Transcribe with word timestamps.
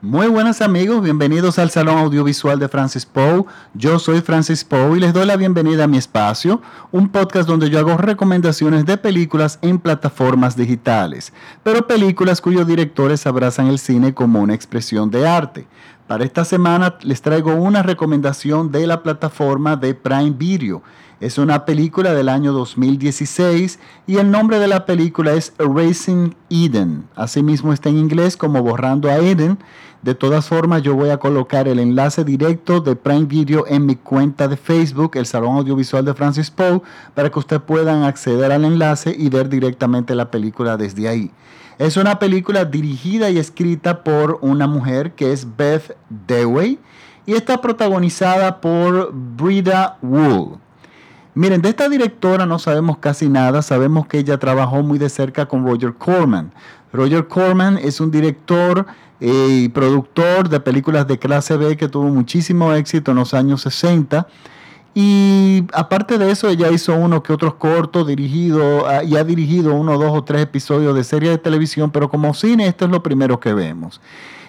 Muy 0.00 0.28
buenas 0.28 0.62
amigos, 0.62 1.02
bienvenidos 1.02 1.58
al 1.58 1.70
Salón 1.70 1.98
Audiovisual 1.98 2.60
de 2.60 2.68
Francis 2.68 3.04
Poe. 3.04 3.44
Yo 3.74 3.98
soy 3.98 4.20
Francis 4.20 4.62
Poe 4.62 4.96
y 4.96 5.00
les 5.00 5.12
doy 5.12 5.26
la 5.26 5.36
bienvenida 5.36 5.84
a 5.84 5.86
mi 5.88 5.96
espacio, 5.96 6.62
un 6.92 7.08
podcast 7.08 7.48
donde 7.48 7.68
yo 7.68 7.80
hago 7.80 7.96
recomendaciones 7.96 8.86
de 8.86 8.96
películas 8.96 9.58
en 9.60 9.80
plataformas 9.80 10.54
digitales, 10.54 11.32
pero 11.64 11.88
películas 11.88 12.40
cuyos 12.40 12.64
directores 12.64 13.26
abrazan 13.26 13.66
el 13.66 13.80
cine 13.80 14.14
como 14.14 14.40
una 14.40 14.54
expresión 14.54 15.10
de 15.10 15.26
arte. 15.26 15.66
Para 16.06 16.24
esta 16.24 16.44
semana 16.44 16.96
les 17.02 17.20
traigo 17.20 17.52
una 17.56 17.82
recomendación 17.82 18.70
de 18.70 18.86
la 18.86 19.02
plataforma 19.02 19.74
de 19.74 19.94
Prime 19.94 20.30
Video. 20.30 20.80
Es 21.20 21.36
una 21.36 21.64
película 21.64 22.14
del 22.14 22.28
año 22.28 22.52
2016 22.52 23.80
y 24.06 24.18
el 24.18 24.30
nombre 24.30 24.60
de 24.60 24.68
la 24.68 24.86
película 24.86 25.32
es 25.32 25.52
Erasing 25.58 26.36
Eden. 26.48 27.08
Asimismo 27.16 27.72
está 27.72 27.88
en 27.88 27.98
inglés 27.98 28.36
como 28.36 28.62
Borrando 28.62 29.10
a 29.10 29.16
Eden. 29.16 29.58
De 30.02 30.14
todas 30.14 30.46
formas, 30.46 30.82
yo 30.82 30.94
voy 30.94 31.10
a 31.10 31.18
colocar 31.18 31.66
el 31.66 31.80
enlace 31.80 32.22
directo 32.22 32.80
de 32.80 32.94
Prime 32.94 33.24
Video 33.24 33.64
en 33.66 33.84
mi 33.84 33.96
cuenta 33.96 34.46
de 34.46 34.56
Facebook, 34.56 35.16
el 35.16 35.26
Salón 35.26 35.56
Audiovisual 35.56 36.04
de 36.04 36.14
Francis 36.14 36.52
Poe, 36.52 36.80
para 37.14 37.30
que 37.30 37.38
ustedes 37.40 37.62
puedan 37.62 38.04
acceder 38.04 38.52
al 38.52 38.64
enlace 38.64 39.12
y 39.18 39.28
ver 39.28 39.48
directamente 39.48 40.14
la 40.14 40.30
película 40.30 40.76
desde 40.76 41.08
ahí. 41.08 41.32
Es 41.78 41.96
una 41.96 42.20
película 42.20 42.64
dirigida 42.64 43.28
y 43.30 43.38
escrita 43.38 44.04
por 44.04 44.38
una 44.40 44.68
mujer 44.68 45.12
que 45.12 45.32
es 45.32 45.56
Beth 45.56 45.96
Dewey 46.28 46.78
y 47.26 47.34
está 47.34 47.60
protagonizada 47.60 48.60
por 48.60 49.10
Brida 49.12 49.98
Wool. 50.00 50.58
Miren, 51.34 51.60
de 51.60 51.68
esta 51.68 51.88
directora 51.88 52.46
no 52.46 52.58
sabemos 52.58 52.98
casi 52.98 53.28
nada, 53.28 53.62
sabemos 53.62 54.06
que 54.06 54.18
ella 54.18 54.38
trabajó 54.38 54.82
muy 54.82 54.98
de 54.98 55.08
cerca 55.08 55.46
con 55.46 55.64
Roger 55.64 55.94
Corman. 55.94 56.52
Roger 56.92 57.28
Corman 57.28 57.78
es 57.78 58.00
un 58.00 58.10
director 58.10 58.86
y 59.20 59.68
productor 59.70 60.48
de 60.48 60.60
películas 60.60 61.06
de 61.06 61.18
clase 61.18 61.56
B 61.56 61.76
que 61.76 61.88
tuvo 61.88 62.08
muchísimo 62.08 62.72
éxito 62.72 63.10
en 63.10 63.16
los 63.16 63.34
años 63.34 63.62
60 63.62 64.26
y 65.00 65.64
aparte 65.74 66.18
de 66.18 66.30
eso, 66.32 66.48
ella 66.48 66.72
hizo 66.72 66.92
uno 66.96 67.22
que 67.22 67.32
otros 67.32 67.54
cortos 67.54 68.06
dirigido 68.08 68.84
ah, 68.88 69.04
y 69.04 69.16
ha 69.16 69.22
dirigido 69.22 69.72
uno, 69.74 69.96
dos 69.96 70.10
o 70.12 70.24
tres 70.24 70.42
episodios 70.42 70.92
de 70.92 71.04
serie 71.04 71.30
de 71.30 71.38
televisión, 71.38 71.92
pero 71.92 72.10
como 72.10 72.34
cine 72.34 72.66
esto 72.66 72.86
es 72.86 72.90
lo 72.90 73.00
primero 73.00 73.38
que 73.38 73.54
vemos. 73.54 74.00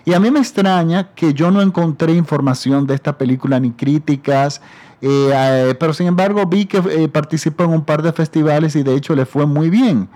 Y 0.06 0.14
a 0.16 0.20
mí 0.20 0.32
me 0.32 0.40
extraña 0.40 1.14
que 1.14 1.36
yo 1.36 1.52
no 1.52 1.62
encontré 1.62 2.14
información 2.14 2.88
de 2.88 2.96
esta 2.96 3.16
película 3.16 3.60
ni 3.60 3.70
críticas, 3.70 4.60
eh, 5.04 5.32
eh, 5.32 5.76
pero 5.80 5.94
sin 5.94 6.08
embargo 6.08 6.44
vi 6.48 6.66
que 6.66 6.78
eh, 6.78 7.08
participó 7.10 7.66
en 7.66 7.70
un 7.70 7.86
par 7.86 8.02
de 8.02 8.12
festivales 8.12 8.76
y 8.76 8.82
de 8.82 8.96
hecho 8.96 9.14
le 9.14 9.28
fue 9.28 9.46
muy 9.46 9.70
bien. 9.70 10.10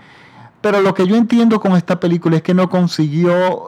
Pero 0.64 0.80
lo 0.80 0.94
que 0.94 1.06
yo 1.06 1.14
entiendo 1.14 1.60
con 1.60 1.72
esta 1.72 2.00
película 2.00 2.36
es 2.36 2.42
que 2.42 2.54
no 2.54 2.70
consiguió 2.70 3.66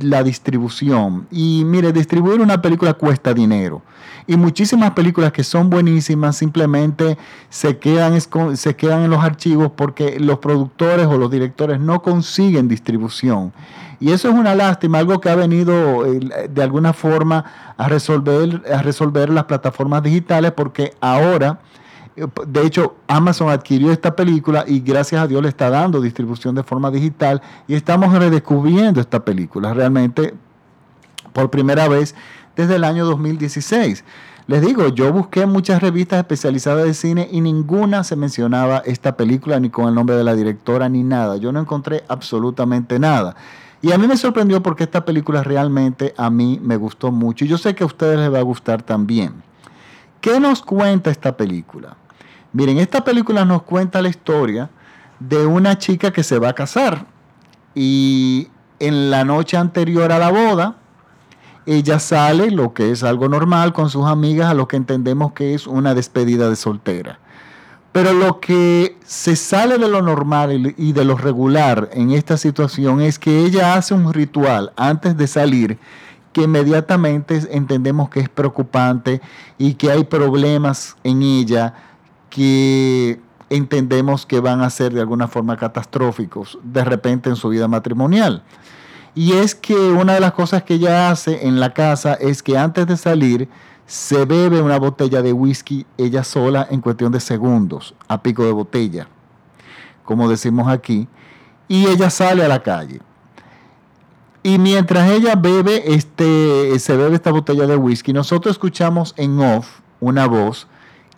la 0.00 0.22
distribución. 0.22 1.26
Y 1.30 1.64
mire, 1.64 1.92
distribuir 1.92 2.40
una 2.40 2.62
película 2.62 2.94
cuesta 2.94 3.34
dinero 3.34 3.82
y 4.30 4.36
muchísimas 4.36 4.92
películas 4.92 5.32
que 5.32 5.42
son 5.42 5.70
buenísimas 5.70 6.36
simplemente 6.36 7.18
se 7.48 7.78
quedan, 7.78 8.16
se 8.56 8.76
quedan 8.76 9.02
en 9.02 9.10
los 9.10 9.24
archivos 9.24 9.72
porque 9.74 10.20
los 10.20 10.38
productores 10.38 11.06
o 11.06 11.18
los 11.18 11.32
directores 11.32 11.80
no 11.80 12.00
consiguen 12.00 12.68
distribución. 12.68 13.52
Y 13.98 14.12
eso 14.12 14.28
es 14.28 14.34
una 14.34 14.54
lástima, 14.54 14.98
algo 14.98 15.20
que 15.20 15.30
ha 15.30 15.34
venido 15.34 16.06
eh, 16.06 16.48
de 16.48 16.62
alguna 16.62 16.92
forma 16.92 17.44
a 17.76 17.88
resolver, 17.88 18.62
a 18.72 18.82
resolver 18.82 19.30
las 19.30 19.44
plataformas 19.44 20.04
digitales 20.04 20.52
porque 20.52 20.94
ahora... 21.00 21.58
Eh, 22.20 22.26
de 22.46 22.66
hecho, 22.66 22.96
Amazon 23.08 23.48
adquirió 23.48 23.90
esta 23.90 24.14
película 24.14 24.64
y 24.66 24.80
gracias 24.80 25.22
a 25.22 25.26
Dios 25.26 25.42
le 25.42 25.48
está 25.48 25.70
dando 25.70 26.00
distribución 26.00 26.54
de 26.54 26.62
forma 26.62 26.90
digital 26.90 27.40
y 27.66 27.74
estamos 27.74 28.12
redescubriendo 28.12 29.00
esta 29.00 29.24
película 29.24 29.72
realmente 29.72 30.34
por 31.32 31.50
primera 31.50 31.88
vez 31.88 32.14
desde 32.56 32.76
el 32.76 32.84
año 32.84 33.06
2016. 33.06 34.04
Les 34.46 34.60
digo, 34.60 34.88
yo 34.88 35.12
busqué 35.12 35.46
muchas 35.46 35.80
revistas 35.80 36.18
especializadas 36.18 36.84
de 36.84 36.92
cine 36.92 37.28
y 37.30 37.40
ninguna 37.40 38.04
se 38.04 38.16
mencionaba 38.16 38.82
esta 38.84 39.16
película 39.16 39.60
ni 39.60 39.70
con 39.70 39.88
el 39.88 39.94
nombre 39.94 40.16
de 40.16 40.24
la 40.24 40.34
directora 40.34 40.88
ni 40.88 41.02
nada. 41.04 41.36
Yo 41.36 41.52
no 41.52 41.60
encontré 41.60 42.04
absolutamente 42.08 42.98
nada. 42.98 43.36
Y 43.80 43.92
a 43.92 43.98
mí 43.98 44.06
me 44.06 44.16
sorprendió 44.16 44.62
porque 44.62 44.84
esta 44.84 45.04
película 45.04 45.42
realmente 45.42 46.12
a 46.18 46.28
mí 46.28 46.60
me 46.62 46.76
gustó 46.76 47.12
mucho 47.12 47.44
y 47.44 47.48
yo 47.48 47.56
sé 47.56 47.74
que 47.74 47.84
a 47.84 47.86
ustedes 47.86 48.18
les 48.18 48.32
va 48.32 48.40
a 48.40 48.42
gustar 48.42 48.82
también. 48.82 49.34
¿Qué 50.20 50.38
nos 50.38 50.60
cuenta 50.60 51.10
esta 51.10 51.34
película? 51.34 51.96
Miren, 52.52 52.78
esta 52.78 53.04
película 53.04 53.44
nos 53.44 53.62
cuenta 53.62 54.02
la 54.02 54.08
historia 54.08 54.70
de 55.20 55.46
una 55.46 55.78
chica 55.78 56.12
que 56.12 56.24
se 56.24 56.38
va 56.38 56.50
a 56.50 56.54
casar 56.54 57.06
y 57.74 58.48
en 58.80 59.10
la 59.10 59.24
noche 59.24 59.56
anterior 59.56 60.10
a 60.10 60.18
la 60.18 60.30
boda, 60.30 60.76
ella 61.66 62.00
sale, 62.00 62.50
lo 62.50 62.72
que 62.72 62.90
es 62.90 63.04
algo 63.04 63.28
normal, 63.28 63.72
con 63.72 63.90
sus 63.90 64.06
amigas 64.06 64.50
a 64.50 64.54
lo 64.54 64.66
que 64.66 64.76
entendemos 64.76 65.32
que 65.32 65.54
es 65.54 65.66
una 65.66 65.94
despedida 65.94 66.48
de 66.48 66.56
soltera. 66.56 67.20
Pero 67.92 68.12
lo 68.12 68.40
que 68.40 68.96
se 69.04 69.36
sale 69.36 69.76
de 69.76 69.88
lo 69.88 70.00
normal 70.00 70.74
y 70.76 70.92
de 70.92 71.04
lo 71.04 71.16
regular 71.16 71.90
en 71.92 72.12
esta 72.12 72.36
situación 72.36 73.00
es 73.00 73.18
que 73.18 73.44
ella 73.44 73.74
hace 73.74 73.94
un 73.94 74.12
ritual 74.12 74.72
antes 74.76 75.16
de 75.16 75.26
salir 75.26 75.78
que 76.32 76.42
inmediatamente 76.42 77.40
entendemos 77.50 78.08
que 78.08 78.20
es 78.20 78.28
preocupante 78.28 79.20
y 79.58 79.74
que 79.74 79.90
hay 79.90 80.04
problemas 80.04 80.96
en 81.02 81.22
ella 81.22 81.74
que 82.30 83.20
entendemos 83.50 84.24
que 84.24 84.40
van 84.40 84.62
a 84.62 84.70
ser 84.70 84.94
de 84.94 85.00
alguna 85.00 85.28
forma 85.28 85.56
catastróficos 85.56 86.58
de 86.62 86.84
repente 86.84 87.28
en 87.28 87.36
su 87.36 87.48
vida 87.48 87.68
matrimonial. 87.68 88.42
Y 89.14 89.32
es 89.32 89.56
que 89.56 89.74
una 89.74 90.14
de 90.14 90.20
las 90.20 90.32
cosas 90.32 90.62
que 90.62 90.74
ella 90.74 91.10
hace 91.10 91.46
en 91.46 91.58
la 91.58 91.74
casa 91.74 92.14
es 92.14 92.42
que 92.42 92.56
antes 92.56 92.86
de 92.86 92.96
salir 92.96 93.48
se 93.86 94.24
bebe 94.24 94.62
una 94.62 94.78
botella 94.78 95.20
de 95.20 95.32
whisky 95.32 95.84
ella 95.98 96.22
sola 96.22 96.66
en 96.70 96.80
cuestión 96.80 97.10
de 97.10 97.18
segundos, 97.18 97.94
a 98.06 98.22
pico 98.22 98.44
de 98.44 98.52
botella, 98.52 99.08
como 100.04 100.28
decimos 100.28 100.68
aquí, 100.68 101.08
y 101.66 101.86
ella 101.88 102.08
sale 102.08 102.44
a 102.44 102.48
la 102.48 102.62
calle. 102.62 103.00
Y 104.44 104.58
mientras 104.58 105.10
ella 105.10 105.34
bebe 105.34 105.92
este, 105.92 106.78
se 106.78 106.96
bebe 106.96 107.16
esta 107.16 107.32
botella 107.32 107.66
de 107.66 107.76
whisky, 107.76 108.12
nosotros 108.12 108.52
escuchamos 108.52 109.12
en 109.16 109.40
off 109.40 109.80
una 109.98 110.26
voz 110.26 110.68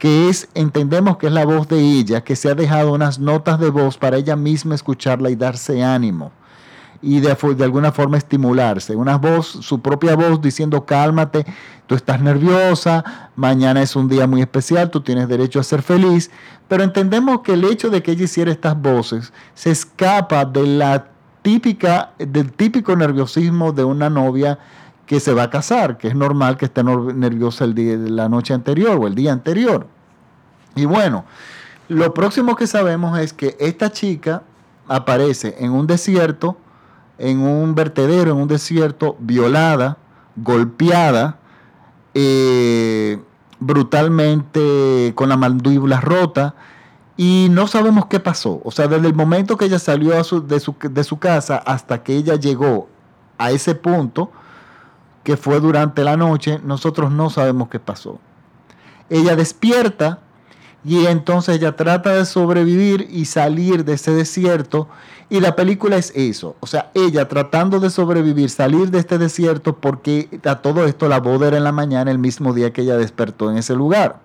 que 0.02 0.28
es, 0.28 0.48
entendemos 0.54 1.16
que 1.16 1.28
es 1.28 1.32
la 1.32 1.44
voz 1.44 1.68
de 1.68 1.78
ella, 1.78 2.24
que 2.24 2.34
se 2.34 2.50
ha 2.50 2.56
dejado 2.56 2.92
unas 2.92 3.20
notas 3.20 3.60
de 3.60 3.70
voz 3.70 3.96
para 3.98 4.16
ella 4.16 4.34
misma 4.34 4.74
escucharla 4.74 5.30
y 5.30 5.36
darse 5.36 5.84
ánimo 5.84 6.32
y 7.00 7.20
de, 7.20 7.36
alguna 7.62 7.92
forma 7.92 8.18
estimularse. 8.18 8.96
Una 8.96 9.16
voz, 9.16 9.46
su 9.46 9.80
propia 9.80 10.16
voz 10.16 10.42
diciendo 10.42 10.84
cálmate, 10.84 11.46
tú 11.86 11.94
estás 11.94 12.20
nerviosa, 12.20 13.30
mañana 13.36 13.80
es 13.80 13.94
un 13.94 14.08
día 14.08 14.26
muy 14.26 14.40
especial, 14.40 14.90
tú 14.90 15.02
tienes 15.02 15.28
derecho 15.28 15.60
a 15.60 15.62
ser 15.62 15.82
feliz, 15.82 16.32
pero 16.66 16.82
entendemos 16.82 17.42
que 17.42 17.52
el 17.52 17.62
hecho 17.62 17.88
de 17.88 18.02
que 18.02 18.10
ella 18.10 18.24
hiciera 18.24 18.50
estas 18.50 18.82
voces 18.82 19.32
se 19.54 19.70
escapa 19.70 20.44
de 20.44 20.66
la 20.66 21.06
típica, 21.42 22.10
del 22.18 22.50
típico 22.50 22.96
nerviosismo 22.96 23.70
de 23.70 23.84
una 23.84 24.10
novia 24.10 24.58
que 25.12 25.20
se 25.20 25.34
va 25.34 25.42
a 25.42 25.50
casar, 25.50 25.98
que 25.98 26.08
es 26.08 26.14
normal 26.14 26.56
que 26.56 26.64
esté 26.64 26.82
nerviosa 26.82 27.64
el 27.66 27.74
día, 27.74 27.98
la 27.98 28.30
noche 28.30 28.54
anterior 28.54 28.98
o 28.98 29.06
el 29.06 29.14
día 29.14 29.30
anterior. 29.30 29.86
Y 30.74 30.86
bueno, 30.86 31.26
lo 31.88 32.14
próximo 32.14 32.56
que 32.56 32.66
sabemos 32.66 33.18
es 33.18 33.34
que 33.34 33.54
esta 33.60 33.92
chica 33.92 34.42
aparece 34.88 35.56
en 35.58 35.72
un 35.72 35.86
desierto 35.86 36.56
en 37.18 37.40
un 37.40 37.74
vertedero, 37.74 38.30
en 38.30 38.38
un 38.38 38.48
desierto, 38.48 39.16
violada, 39.18 39.98
golpeada, 40.34 41.36
eh, 42.14 43.20
brutalmente 43.60 45.12
con 45.14 45.28
la 45.28 45.36
mandíbula 45.36 46.00
rota, 46.00 46.54
y 47.18 47.48
no 47.50 47.66
sabemos 47.66 48.06
qué 48.06 48.18
pasó. 48.18 48.62
O 48.64 48.70
sea, 48.70 48.88
desde 48.88 49.08
el 49.08 49.14
momento 49.14 49.58
que 49.58 49.66
ella 49.66 49.78
salió 49.78 50.12
de, 50.14 50.24
su, 50.24 50.74
de 50.80 51.04
su 51.04 51.18
casa 51.18 51.58
hasta 51.58 52.02
que 52.02 52.16
ella 52.16 52.36
llegó 52.36 52.88
a 53.36 53.50
ese 53.50 53.74
punto, 53.74 54.32
que 55.22 55.36
fue 55.36 55.60
durante 55.60 56.04
la 56.04 56.16
noche, 56.16 56.60
nosotros 56.64 57.10
no 57.10 57.30
sabemos 57.30 57.68
qué 57.68 57.78
pasó. 57.78 58.18
Ella 59.08 59.36
despierta 59.36 60.20
y 60.84 61.06
entonces 61.06 61.56
ella 61.56 61.76
trata 61.76 62.10
de 62.14 62.24
sobrevivir 62.24 63.06
y 63.10 63.26
salir 63.26 63.84
de 63.84 63.94
ese 63.94 64.12
desierto 64.12 64.88
y 65.32 65.40
la 65.40 65.56
película 65.56 65.96
es 65.96 66.12
eso, 66.14 66.56
o 66.60 66.66
sea, 66.66 66.90
ella 66.92 67.26
tratando 67.26 67.80
de 67.80 67.88
sobrevivir, 67.88 68.50
salir 68.50 68.90
de 68.90 68.98
este 68.98 69.16
desierto 69.16 69.76
porque 69.76 70.28
a 70.44 70.56
todo 70.56 70.84
esto 70.84 71.08
la 71.08 71.20
boda 71.20 71.48
era 71.48 71.56
en 71.56 71.64
la 71.64 71.72
mañana, 71.72 72.10
el 72.10 72.18
mismo 72.18 72.52
día 72.52 72.72
que 72.72 72.82
ella 72.82 72.98
despertó 72.98 73.50
en 73.50 73.56
ese 73.56 73.74
lugar. 73.74 74.20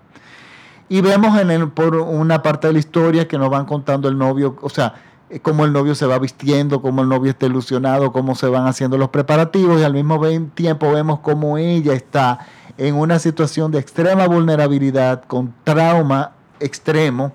Y 0.90 1.00
vemos 1.00 1.38
en 1.38 1.50
el, 1.50 1.68
por 1.70 1.94
una 1.96 2.42
parte 2.42 2.66
de 2.66 2.74
la 2.74 2.78
historia 2.78 3.26
que 3.26 3.38
nos 3.38 3.48
van 3.48 3.64
contando 3.64 4.08
el 4.08 4.18
novio, 4.18 4.56
o 4.60 4.68
sea, 4.68 4.94
cómo 5.42 5.64
el 5.64 5.72
novio 5.72 5.94
se 5.94 6.06
va 6.06 6.18
vistiendo, 6.18 6.80
cómo 6.80 7.02
el 7.02 7.08
novio 7.08 7.30
está 7.30 7.46
ilusionado, 7.46 8.12
cómo 8.12 8.34
se 8.34 8.48
van 8.48 8.66
haciendo 8.66 8.96
los 8.96 9.10
preparativos 9.10 9.80
y 9.80 9.84
al 9.84 9.92
mismo 9.92 10.20
tiempo 10.54 10.92
vemos 10.92 11.20
cómo 11.20 11.58
ella 11.58 11.92
está 11.92 12.38
en 12.78 12.94
una 12.94 13.18
situación 13.18 13.70
de 13.70 13.78
extrema 13.78 14.26
vulnerabilidad, 14.26 15.24
con 15.24 15.52
trauma 15.64 16.32
extremo, 16.60 17.32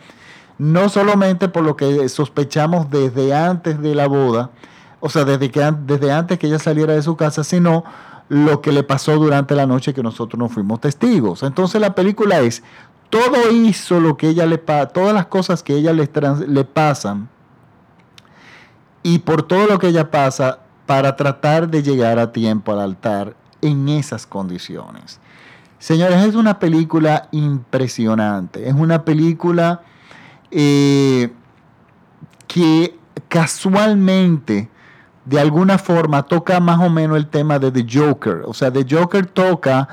no 0.58 0.90
solamente 0.90 1.50
por 1.50 1.64
lo 1.64 1.76
que 1.76 2.08
sospechamos 2.10 2.90
desde 2.90 3.34
antes 3.36 3.80
de 3.82 3.94
la 3.94 4.08
boda, 4.08 4.50
o 5.00 5.10
sea, 5.10 5.26
desde, 5.26 5.52
que, 5.52 5.74
desde 5.86 6.12
antes 6.12 6.40
que 6.40 6.48
ella 6.48 6.60
saliera 6.60 6.94
de 6.94 7.02
su 7.02 7.16
casa, 7.16 7.44
sino 7.44 7.84
lo 8.30 8.62
que 8.62 8.72
le 8.72 8.84
pasó 8.84 9.18
durante 9.18 9.54
la 9.54 9.66
noche 9.66 9.94
que 9.94 10.02
nosotros 10.02 10.40
no 10.40 10.50
fuimos 10.50 10.80
testigos. 10.80 11.44
Entonces 11.44 11.82
la 11.82 11.94
película 11.94 12.40
es, 12.40 12.64
todo 13.10 13.52
hizo 13.52 14.00
lo 14.00 14.18
que 14.18 14.30
ella 14.30 14.46
le 14.46 14.58
todas 14.58 15.14
las 15.14 15.26
cosas 15.28 15.62
que 15.62 15.76
ella 15.76 15.94
le 15.94 16.64
pasan, 16.64 17.30
y 19.04 19.20
por 19.20 19.44
todo 19.44 19.68
lo 19.68 19.78
que 19.80 19.90
ella 19.90 20.10
pasa, 20.10 20.60
para 20.86 21.16
tratar 21.16 21.70
de 21.70 21.82
llegar 21.82 22.20
a 22.20 22.32
tiempo 22.32 22.72
al 22.72 22.80
altar 22.80 23.36
en 23.62 23.90
esas 23.90 24.26
condiciones. 24.26 25.20
Señores, 25.80 26.24
es 26.26 26.36
una 26.36 26.60
película 26.60 27.28
impresionante. 27.32 28.68
Es 28.68 28.74
una 28.74 29.04
película 29.04 29.82
eh, 30.52 31.32
que 32.48 32.98
casualmente, 33.28 34.70
de 35.26 35.40
alguna 35.40 35.78
forma, 35.78 36.24
toca 36.24 36.60
más 36.60 36.80
o 36.80 36.90
menos 36.90 37.18
el 37.18 37.28
tema 37.28 37.60
de 37.60 37.72
The 37.72 37.86
Joker. 37.90 38.44
O 38.46 38.54
sea, 38.54 38.72
The 38.72 38.86
Joker 38.90 39.26
toca 39.26 39.90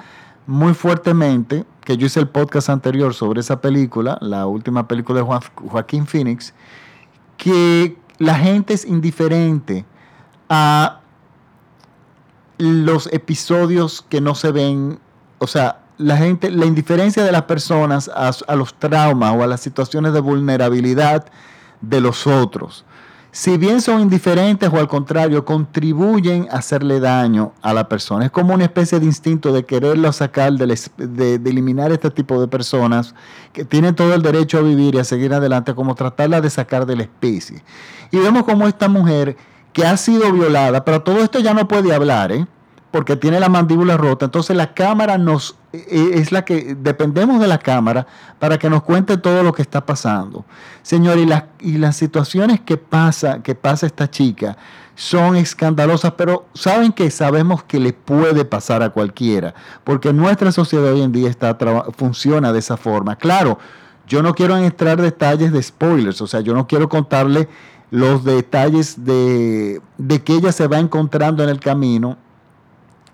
muy 0.47 0.75
fuertemente, 0.75 1.65
que 1.85 1.97
yo 1.97 2.07
hice 2.07 2.21
el 2.21 2.29
podcast 2.29 2.69
anterior 2.71 3.15
sobre 3.15 3.41
esa 3.41 3.61
película, 3.61 4.19
la 4.21 4.47
última 4.47 4.87
película 4.87 5.21
de 5.21 5.41
Joaquín 5.69 6.07
Phoenix, 6.07 6.53
que 7.37 7.97
la 8.21 8.35
gente 8.35 8.75
es 8.75 8.85
indiferente 8.85 9.87
a 10.51 11.01
los 12.59 13.11
episodios 13.13 14.05
que 14.07 14.21
no 14.21 14.35
se 14.35 14.53
ven, 14.53 15.01
o 15.39 15.47
sea, 15.47 15.81
la 15.97 16.19
gente, 16.19 16.51
la 16.51 16.67
indiferencia 16.67 17.25
de 17.25 17.33
las 17.33 17.45
personas 17.45 18.11
a, 18.15 18.57
los 18.57 18.75
traumas 18.75 19.35
o 19.35 19.43
a 19.43 19.47
las 19.47 19.61
situaciones 19.61 20.13
de 20.13 20.21
vulnerabilidad 20.21 21.25
de 21.81 22.01
los 22.03 22.27
otros. 22.27 22.85
Si 23.33 23.57
bien 23.59 23.81
son 23.81 24.01
indiferentes 24.01 24.69
o 24.73 24.77
al 24.79 24.89
contrario, 24.89 25.45
contribuyen 25.45 26.49
a 26.51 26.57
hacerle 26.57 26.99
daño 26.99 27.53
a 27.63 27.73
la 27.73 27.89
persona. 27.89 28.25
Es 28.25 28.33
como 28.33 28.55
una 28.55 28.65
especie 28.65 28.99
de 28.99 29.07
instinto 29.07 29.53
de 29.53 29.65
quererlo 29.65 30.13
sacar, 30.13 30.53
de, 30.55 30.67
de, 30.97 31.35
eliminar 31.49 31.93
este 31.93 32.11
tipo 32.11 32.41
de 32.41 32.49
personas 32.49 33.15
que 33.53 33.65
tienen 33.65 33.95
todo 33.95 34.15
el 34.15 34.23
derecho 34.23 34.59
a 34.59 34.63
vivir 34.63 34.97
y 34.97 34.99
a 34.99 35.05
seguir 35.05 35.33
adelante, 35.33 35.75
como 35.75 35.95
tratarla 35.95 36.41
de 36.41 36.51
sacar 36.51 36.87
de 36.87 36.97
la 36.97 37.03
especie. 37.05 37.63
Y 38.11 38.19
vemos 38.19 38.43
como 38.43 38.67
esta 38.67 38.89
mujer 38.89 39.37
que 39.73 39.87
ha 39.87 39.97
sido 39.97 40.33
violada, 40.33 40.85
pero 40.85 41.03
todo 41.03 41.23
esto 41.23 41.39
ya 41.39 41.55
no 41.55 41.69
puede 41.69 41.95
hablar, 41.95 42.33
¿eh? 42.33 42.47
Porque 42.91 43.17
tiene 43.17 43.41
la 43.41 43.49
mandíbula 43.49 43.97
rota. 43.97 44.25
Entonces 44.25 44.57
la 44.57 44.75
cámara 44.75 45.19
nos 45.19 45.57
e, 45.73 45.79
e, 45.89 46.19
es 46.19 46.33
la 46.33 46.45
que 46.45 46.75
dependemos 46.75 47.41
de 47.41 47.47
la 47.47 47.59
cámara 47.59 48.07
para 48.39 48.59
que 48.59 48.69
nos 48.69 48.83
cuente 48.83 49.17
todo 49.17 49.43
lo 49.43 49.53
que 49.53 49.63
está 49.63 49.87
pasando. 49.87 50.45
Señor, 50.83 51.19
y 51.19 51.27
las, 51.27 51.45
y 51.61 51.79
las 51.79 51.97
situaciones 51.97 52.61
que 52.61 52.77
pasa, 52.77 53.43
que 53.43 53.55
pasa 53.55 53.87
esta 53.87 54.11
chica 54.11 54.57
son 54.97 55.37
escandalosas, 55.37 56.13
pero 56.13 56.47
saben 56.53 56.93
que 56.93 57.11
sabemos 57.11 57.63
que 57.63 57.81
le 57.81 57.93
puede 57.93 58.45
pasar 58.45 58.83
a 58.83 58.91
cualquiera, 58.91 59.55
porque 59.83 60.13
nuestra 60.13 60.53
sociedad 60.53 60.93
hoy 60.93 61.01
en 61.01 61.13
día 61.13 61.31
está 61.31 61.57
funciona 61.97 62.53
de 62.53 62.59
esa 62.59 62.77
forma. 62.77 63.17
Claro, 63.17 63.59
yo 64.07 64.23
no 64.23 64.35
quiero 64.35 64.59
entrar 64.59 65.01
detalles 65.01 65.53
de 65.53 65.63
spoilers, 65.63 66.21
o 66.21 66.27
sea, 66.27 66.41
yo 66.41 66.53
no 66.53 66.67
quiero 66.67 66.91
contarle 66.91 67.49
los 67.91 68.25
detalles 68.25 69.05
de, 69.05 69.81
de 69.97 70.23
que 70.23 70.35
ella 70.35 70.53
se 70.53 70.69
va 70.69 70.79
encontrando 70.79 71.43
en 71.43 71.49
el 71.49 71.61
camino 71.61 72.19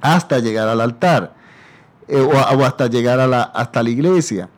hasta 0.00 0.38
llegar 0.38 0.68
al 0.68 0.80
altar 0.80 1.34
eh, 2.08 2.20
o, 2.20 2.64
hasta 2.64 2.86
llegar 2.86 3.18
a 3.20 3.26
la, 3.26 3.42
hasta 3.42 3.82
la 3.82 3.90
iglesia. 3.90 4.48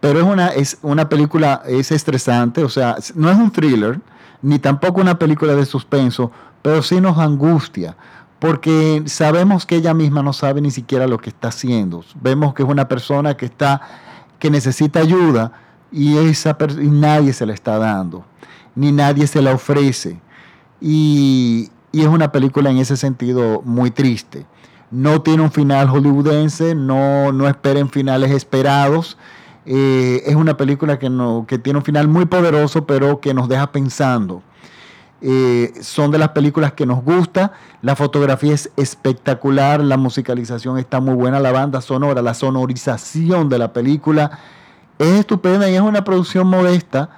Pero 0.00 0.20
es 0.20 0.24
una, 0.24 0.48
es 0.48 0.78
una 0.82 1.08
película, 1.08 1.62
es 1.66 1.92
estresante, 1.92 2.64
o 2.64 2.68
sea, 2.68 2.96
no 3.14 3.30
es 3.30 3.36
un 3.36 3.50
thriller, 3.50 4.00
ni 4.40 4.58
tampoco 4.58 5.00
una 5.00 5.18
película 5.18 5.54
de 5.54 5.66
suspenso, 5.66 6.30
pero 6.62 6.82
sí 6.82 7.00
nos 7.00 7.18
angustia, 7.18 7.96
porque 8.38 9.02
sabemos 9.06 9.66
que 9.66 9.76
ella 9.76 9.92
misma 9.92 10.22
no 10.22 10.32
sabe 10.32 10.60
ni 10.60 10.70
siquiera 10.70 11.06
lo 11.06 11.18
que 11.18 11.28
está 11.30 11.48
haciendo. 11.48 12.04
Vemos 12.20 12.54
que 12.54 12.62
es 12.62 12.68
una 12.68 12.88
persona 12.88 13.36
que 13.36 13.46
está, 13.46 13.82
que 14.38 14.50
necesita 14.50 15.00
ayuda 15.00 15.52
y, 15.92 16.16
esa, 16.16 16.56
y 16.80 16.86
nadie 16.88 17.32
se 17.32 17.44
la 17.44 17.52
está 17.52 17.78
dando, 17.78 18.24
ni 18.74 18.92
nadie 18.92 19.26
se 19.26 19.42
la 19.42 19.52
ofrece. 19.52 20.18
Y, 20.80 21.68
y 21.92 22.02
es 22.02 22.06
una 22.06 22.32
película 22.32 22.70
en 22.70 22.78
ese 22.78 22.96
sentido 22.96 23.62
muy 23.64 23.90
triste. 23.90 24.46
No 24.90 25.22
tiene 25.22 25.42
un 25.42 25.52
final 25.52 25.88
hollywoodense, 25.88 26.74
no, 26.74 27.32
no 27.32 27.48
esperen 27.48 27.90
finales 27.90 28.30
esperados. 28.30 29.16
Eh, 29.66 30.22
es 30.26 30.34
una 30.34 30.56
película 30.56 30.98
que, 30.98 31.10
no, 31.10 31.44
que 31.46 31.58
tiene 31.58 31.78
un 31.78 31.84
final 31.84 32.08
muy 32.08 32.26
poderoso, 32.26 32.86
pero 32.86 33.20
que 33.20 33.34
nos 33.34 33.48
deja 33.48 33.70
pensando. 33.70 34.42
Eh, 35.22 35.74
son 35.82 36.10
de 36.10 36.18
las 36.18 36.30
películas 36.30 36.72
que 36.72 36.86
nos 36.86 37.04
gusta. 37.04 37.52
La 37.82 37.94
fotografía 37.94 38.54
es 38.54 38.70
espectacular, 38.76 39.80
la 39.80 39.96
musicalización 39.96 40.78
está 40.78 41.00
muy 41.00 41.14
buena, 41.14 41.38
la 41.38 41.52
banda 41.52 41.80
sonora, 41.80 42.22
la 42.22 42.34
sonorización 42.34 43.48
de 43.48 43.58
la 43.58 43.72
película 43.72 44.38
es 45.00 45.20
estupenda 45.20 45.70
y 45.70 45.74
es 45.74 45.80
una 45.80 46.04
producción 46.04 46.46
modesta, 46.46 47.08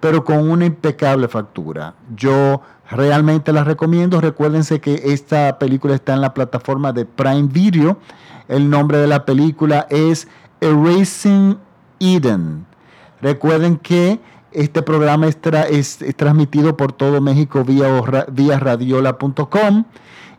pero 0.00 0.24
con 0.24 0.48
una 0.48 0.64
impecable 0.64 1.28
factura. 1.28 1.94
Yo 2.14 2.62
realmente 2.90 3.52
la 3.52 3.64
recomiendo. 3.64 4.20
Recuérdense 4.20 4.80
que 4.80 5.02
esta 5.06 5.58
película 5.58 5.94
está 5.94 6.14
en 6.14 6.20
la 6.20 6.34
plataforma 6.34 6.92
de 6.92 7.04
Prime 7.04 7.48
Video. 7.50 7.98
El 8.48 8.70
nombre 8.70 8.98
de 8.98 9.06
la 9.06 9.24
película 9.24 9.86
es 9.90 10.28
Erasing 10.60 11.58
Eden. 12.00 12.66
Recuerden 13.20 13.76
que 13.76 14.20
este 14.52 14.82
programa 14.82 15.26
es, 15.26 15.98
transmitido 16.16 16.76
por 16.76 16.92
todo 16.92 17.20
México 17.20 17.64
vía, 17.64 17.88
vía 18.30 18.58
radiola.com 18.58 19.84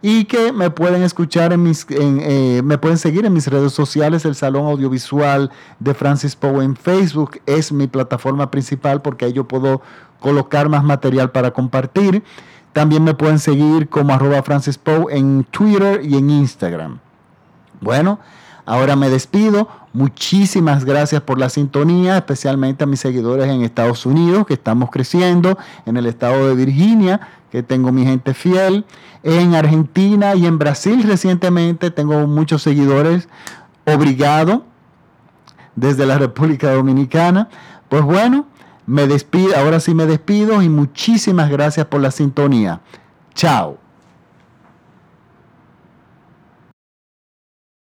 y 0.02 0.26
que 0.26 0.52
me 0.52 0.70
pueden 0.70 1.04
escuchar 1.04 1.54
en 1.54 1.64
mis, 1.64 1.86
eh, 1.90 2.62
me 2.64 2.78
pueden 2.78 2.98
seguir 2.98 3.26
en 3.26 3.34
mis 3.34 3.48
redes 3.48 3.74
sociales. 3.74 4.26
El 4.26 4.36
Salón 4.36 4.68
Audiovisual 4.68 5.52
de 5.80 5.94
Francis 5.94 6.36
Poe 6.36 6.64
en 6.64 6.76
Facebook 6.76 7.40
es 7.46 7.72
mi 7.72 7.88
plataforma 7.88 8.52
principal 8.52 9.02
porque 9.02 9.26
ahí 9.26 9.34
yo 9.34 9.48
puedo 9.48 9.82
colocar 10.20 10.70
más 10.70 10.84
material 10.84 11.32
para 11.32 11.52
compartir. 11.52 12.24
También 12.74 13.04
me 13.04 13.14
pueden 13.14 13.40
seguir 13.40 13.90
como 13.90 14.14
arroba 14.14 14.44
Francis 14.44 14.78
Poe 14.78 15.16
en 15.16 15.44
Twitter 15.46 16.02
y 16.04 16.16
en 16.16 16.30
Instagram. 16.30 17.00
Bueno, 17.82 18.20
ahora 18.66 18.96
me 18.96 19.10
despido. 19.10 19.68
Muchísimas 19.94 20.86
gracias 20.86 21.22
por 21.22 21.40
la 21.40 21.50
sintonía, 21.50 22.18
especialmente 22.18 22.84
a 22.84 22.88
mis 22.88 23.00
seguidores 23.00 23.48
en 23.48 23.64
Estados 23.64 24.06
Unidos, 24.06 24.46
que 24.46 24.54
estamos 24.54 24.92
creciendo, 24.92 25.58
en 25.86 25.98
el 25.98 26.06
estado 26.06 26.48
de 26.48 26.56
Virginia, 26.56 27.22
que 27.52 27.64
tengo 27.64 27.92
mi 27.92 28.06
gente 28.06 28.34
fiel, 28.34 28.86
en 29.24 29.56
Argentina 29.56 30.36
y 30.36 30.46
en 30.46 30.60
Brasil 30.60 31.04
recientemente 31.04 31.90
tengo 31.90 32.28
muchos 32.28 32.62
seguidores. 32.62 33.28
Obrigado 33.86 34.64
desde 35.76 36.06
la 36.06 36.18
República 36.18 36.72
Dominicana. 36.72 37.50
Pues 37.90 38.04
bueno, 38.04 38.46
me 38.88 39.06
despido, 39.06 39.56
ahora 39.56 39.80
sí 39.80 39.94
me 39.94 40.06
despido 40.06 40.64
y 40.64 40.70
muchísimas 40.70 41.50
gracias 41.50 41.86
por 41.86 42.02
la 42.02 42.10
sintonía. 42.10 42.82
Chao. 43.36 43.78